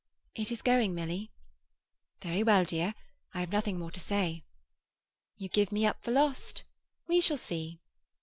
[0.33, 1.29] "It is going, Milly."
[2.23, 2.95] "Very well, dear.
[3.35, 4.43] I have nothing more to say."
[5.37, 6.63] "You give me up for lost.
[7.07, 7.79] We shall see."